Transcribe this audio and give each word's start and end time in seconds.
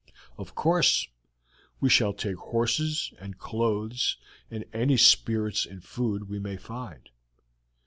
"Of 0.35 0.55
course, 0.55 1.09
we 1.79 1.87
shall 1.91 2.13
take 2.13 2.33
horses 2.37 3.13
and 3.19 3.37
clothes 3.37 4.17
and 4.49 4.65
any 4.73 4.97
spirits 4.97 5.63
and 5.67 5.83
food 5.83 6.27
we 6.27 6.39
may 6.39 6.57
find. 6.57 7.07